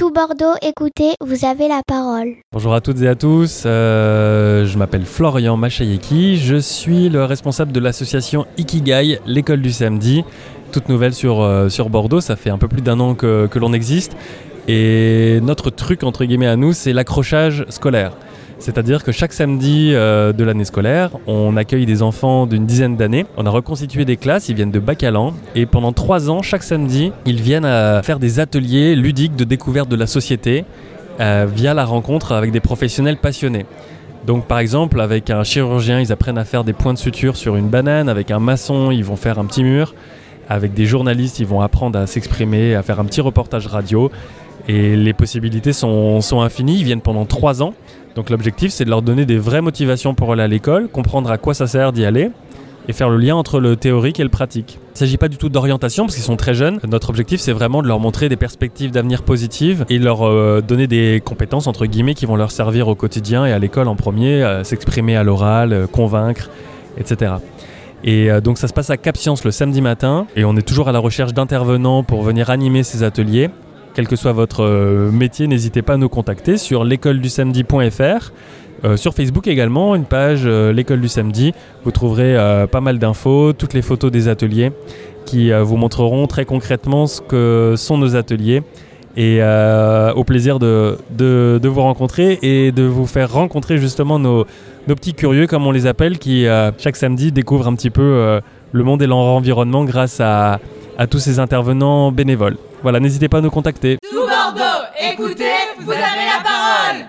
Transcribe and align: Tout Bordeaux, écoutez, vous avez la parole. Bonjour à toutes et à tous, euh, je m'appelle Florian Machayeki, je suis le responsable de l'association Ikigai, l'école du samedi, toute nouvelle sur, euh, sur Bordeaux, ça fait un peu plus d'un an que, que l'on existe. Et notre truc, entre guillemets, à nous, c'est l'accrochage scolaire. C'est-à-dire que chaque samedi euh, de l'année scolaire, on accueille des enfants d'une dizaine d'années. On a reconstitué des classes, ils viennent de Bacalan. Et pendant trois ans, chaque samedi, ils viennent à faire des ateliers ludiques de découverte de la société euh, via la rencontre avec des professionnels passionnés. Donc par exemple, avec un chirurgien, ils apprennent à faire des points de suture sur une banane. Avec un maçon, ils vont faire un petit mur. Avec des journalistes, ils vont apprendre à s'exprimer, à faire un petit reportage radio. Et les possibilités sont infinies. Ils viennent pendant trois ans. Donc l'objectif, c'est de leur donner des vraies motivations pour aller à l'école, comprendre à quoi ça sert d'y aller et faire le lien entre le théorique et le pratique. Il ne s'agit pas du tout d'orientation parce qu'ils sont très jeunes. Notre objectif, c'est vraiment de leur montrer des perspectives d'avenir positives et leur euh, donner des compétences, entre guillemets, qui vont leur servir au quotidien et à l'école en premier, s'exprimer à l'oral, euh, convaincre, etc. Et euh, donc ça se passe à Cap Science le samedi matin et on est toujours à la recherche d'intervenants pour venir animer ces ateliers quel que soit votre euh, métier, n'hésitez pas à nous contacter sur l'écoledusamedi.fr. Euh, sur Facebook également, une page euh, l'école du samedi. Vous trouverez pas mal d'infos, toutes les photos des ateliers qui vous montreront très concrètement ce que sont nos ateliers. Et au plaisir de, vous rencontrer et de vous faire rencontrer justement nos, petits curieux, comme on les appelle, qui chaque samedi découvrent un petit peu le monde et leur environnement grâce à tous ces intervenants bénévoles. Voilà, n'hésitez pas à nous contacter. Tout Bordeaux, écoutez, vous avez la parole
Tout 0.00 0.10
Bordeaux, 0.10 0.54
écoutez, 0.62 1.12
vous 1.20 1.44
avez 1.44 1.68
la 1.68 1.82
parole. 1.86 2.36
Bonjour 2.54 2.72
à 2.72 2.80
toutes 2.80 3.02
et 3.02 3.06
à 3.06 3.14
tous, 3.14 3.64
euh, 3.66 4.64
je 4.64 4.78
m'appelle 4.78 5.04
Florian 5.04 5.58
Machayeki, 5.58 6.38
je 6.38 6.56
suis 6.56 7.10
le 7.10 7.22
responsable 7.26 7.70
de 7.70 7.80
l'association 7.80 8.46
Ikigai, 8.56 9.18
l'école 9.26 9.60
du 9.60 9.70
samedi, 9.70 10.24
toute 10.72 10.88
nouvelle 10.88 11.12
sur, 11.12 11.42
euh, 11.42 11.68
sur 11.68 11.90
Bordeaux, 11.90 12.22
ça 12.22 12.36
fait 12.36 12.48
un 12.48 12.56
peu 12.56 12.66
plus 12.66 12.80
d'un 12.80 12.98
an 12.98 13.14
que, 13.14 13.46
que 13.46 13.58
l'on 13.58 13.74
existe. 13.74 14.16
Et 14.68 15.38
notre 15.42 15.68
truc, 15.68 16.02
entre 16.02 16.24
guillemets, 16.24 16.46
à 16.46 16.56
nous, 16.56 16.72
c'est 16.72 16.94
l'accrochage 16.94 17.66
scolaire. 17.68 18.12
C'est-à-dire 18.60 19.02
que 19.02 19.10
chaque 19.10 19.32
samedi 19.32 19.92
euh, 19.94 20.34
de 20.34 20.44
l'année 20.44 20.66
scolaire, 20.66 21.12
on 21.26 21.56
accueille 21.56 21.86
des 21.86 22.02
enfants 22.02 22.46
d'une 22.46 22.66
dizaine 22.66 22.94
d'années. 22.94 23.24
On 23.38 23.46
a 23.46 23.50
reconstitué 23.50 24.04
des 24.04 24.18
classes, 24.18 24.50
ils 24.50 24.54
viennent 24.54 24.70
de 24.70 24.78
Bacalan. 24.78 25.32
Et 25.54 25.64
pendant 25.64 25.92
trois 25.92 26.30
ans, 26.30 26.42
chaque 26.42 26.62
samedi, 26.62 27.10
ils 27.24 27.40
viennent 27.40 27.64
à 27.64 28.02
faire 28.02 28.18
des 28.18 28.38
ateliers 28.38 28.94
ludiques 28.96 29.34
de 29.34 29.44
découverte 29.44 29.88
de 29.88 29.96
la 29.96 30.06
société 30.06 30.66
euh, 31.20 31.46
via 31.50 31.72
la 31.72 31.86
rencontre 31.86 32.32
avec 32.32 32.52
des 32.52 32.60
professionnels 32.60 33.16
passionnés. 33.16 33.64
Donc 34.26 34.44
par 34.44 34.58
exemple, 34.58 35.00
avec 35.00 35.30
un 35.30 35.42
chirurgien, 35.42 35.98
ils 35.98 36.12
apprennent 36.12 36.38
à 36.38 36.44
faire 36.44 36.62
des 36.62 36.74
points 36.74 36.92
de 36.92 36.98
suture 36.98 37.36
sur 37.36 37.56
une 37.56 37.68
banane. 37.68 38.10
Avec 38.10 38.30
un 38.30 38.40
maçon, 38.40 38.90
ils 38.90 39.04
vont 39.04 39.16
faire 39.16 39.38
un 39.38 39.46
petit 39.46 39.64
mur. 39.64 39.94
Avec 40.50 40.74
des 40.74 40.84
journalistes, 40.84 41.38
ils 41.38 41.46
vont 41.46 41.62
apprendre 41.62 41.98
à 41.98 42.06
s'exprimer, 42.06 42.74
à 42.74 42.82
faire 42.82 43.00
un 43.00 43.06
petit 43.06 43.22
reportage 43.22 43.66
radio. 43.68 44.10
Et 44.68 44.96
les 44.96 45.14
possibilités 45.14 45.72
sont 45.72 46.20
infinies. 46.42 46.78
Ils 46.78 46.84
viennent 46.84 47.00
pendant 47.00 47.24
trois 47.24 47.62
ans. 47.62 47.72
Donc 48.20 48.28
l'objectif, 48.28 48.70
c'est 48.70 48.84
de 48.84 48.90
leur 48.90 49.00
donner 49.00 49.24
des 49.24 49.38
vraies 49.38 49.62
motivations 49.62 50.12
pour 50.12 50.30
aller 50.30 50.42
à 50.42 50.46
l'école, 50.46 50.88
comprendre 50.88 51.30
à 51.30 51.38
quoi 51.38 51.54
ça 51.54 51.66
sert 51.66 51.90
d'y 51.90 52.04
aller 52.04 52.30
et 52.86 52.92
faire 52.92 53.08
le 53.08 53.16
lien 53.16 53.34
entre 53.34 53.60
le 53.60 53.76
théorique 53.76 54.20
et 54.20 54.22
le 54.22 54.28
pratique. 54.28 54.78
Il 54.78 54.92
ne 54.92 54.98
s'agit 54.98 55.16
pas 55.16 55.28
du 55.28 55.38
tout 55.38 55.48
d'orientation 55.48 56.04
parce 56.04 56.16
qu'ils 56.16 56.24
sont 56.24 56.36
très 56.36 56.52
jeunes. 56.52 56.80
Notre 56.86 57.08
objectif, 57.08 57.40
c'est 57.40 57.52
vraiment 57.52 57.80
de 57.80 57.88
leur 57.88 57.98
montrer 57.98 58.28
des 58.28 58.36
perspectives 58.36 58.90
d'avenir 58.90 59.22
positives 59.22 59.86
et 59.88 59.98
leur 59.98 60.28
euh, 60.28 60.60
donner 60.60 60.86
des 60.86 61.22
compétences, 61.24 61.66
entre 61.66 61.86
guillemets, 61.86 62.12
qui 62.12 62.26
vont 62.26 62.36
leur 62.36 62.50
servir 62.50 62.88
au 62.88 62.94
quotidien 62.94 63.46
et 63.46 63.52
à 63.52 63.58
l'école 63.58 63.88
en 63.88 63.96
premier, 63.96 64.60
s'exprimer 64.64 65.16
à 65.16 65.22
l'oral, 65.22 65.72
euh, 65.72 65.86
convaincre, 65.86 66.50
etc. 66.98 67.36
Et 68.04 68.30
euh, 68.30 68.42
donc 68.42 68.58
ça 68.58 68.68
se 68.68 68.74
passe 68.74 68.90
à 68.90 68.98
Cap 68.98 69.16
Science 69.16 69.44
le 69.44 69.50
samedi 69.50 69.80
matin 69.80 70.26
et 70.36 70.44
on 70.44 70.56
est 70.56 70.68
toujours 70.68 70.90
à 70.90 70.92
la 70.92 70.98
recherche 70.98 71.32
d'intervenants 71.32 72.02
pour 72.02 72.22
venir 72.22 72.50
animer 72.50 72.82
ces 72.82 73.02
ateliers 73.02 73.48
quel 73.94 74.06
que 74.06 74.16
soit 74.16 74.32
votre 74.32 74.64
euh, 74.64 75.10
métier, 75.10 75.46
n'hésitez 75.46 75.82
pas 75.82 75.94
à 75.94 75.96
nous 75.96 76.08
contacter 76.08 76.56
sur 76.56 76.84
l'écoledusamedi.fr. 76.84 78.32
Euh, 78.84 78.96
sur 78.96 79.14
Facebook 79.14 79.46
également, 79.46 79.94
une 79.94 80.04
page 80.04 80.42
euh, 80.44 80.72
l'école 80.72 81.00
du 81.00 81.08
samedi. 81.08 81.52
Vous 81.84 81.90
trouverez 81.90 82.36
pas 82.70 82.80
mal 82.80 82.98
d'infos, 82.98 83.52
toutes 83.52 83.74
les 83.74 83.82
photos 83.82 84.10
des 84.10 84.28
ateliers 84.28 84.72
qui 85.26 85.52
vous 85.52 85.76
montreront 85.76 86.26
très 86.26 86.44
concrètement 86.44 87.06
ce 87.06 87.20
que 87.20 87.74
sont 87.76 87.98
nos 87.98 88.16
ateliers. 88.16 88.62
Et 89.16 89.40
au 89.42 90.24
plaisir 90.24 90.58
de, 90.58 90.96
vous 91.62 91.80
rencontrer 91.80 92.38
et 92.42 92.72
de 92.72 92.82
vous 92.82 93.06
faire 93.06 93.32
rencontrer 93.32 93.78
justement 93.78 94.18
nos, 94.18 94.46
petits 94.86 95.14
curieux, 95.14 95.46
comme 95.46 95.66
on 95.66 95.72
les 95.72 95.86
appelle, 95.86 96.18
qui 96.18 96.46
chaque 96.78 96.96
samedi 96.96 97.32
découvrent 97.32 97.68
un 97.68 97.74
petit 97.74 97.90
peu 97.90 98.40
le 98.72 98.84
monde 98.84 99.02
et 99.02 99.06
leur 99.06 99.18
environnement 99.18 99.84
grâce 99.84 100.20
à 100.20 100.58
tous 101.08 101.18
ces 101.18 101.38
intervenants 101.38 102.12
bénévoles. 102.12 102.56
Voilà, 102.82 102.98
n'hésitez 103.00 103.28
pas 103.28 103.38
à 103.38 103.40
nous 103.40 103.50
contacter. 103.50 103.98
Tout 104.10 104.26
Bordeaux, 104.26 104.86
écoutez, 104.98 105.44
vous 105.80 105.92
avez 105.92 106.00
la 106.00 106.42
parole 106.42 107.06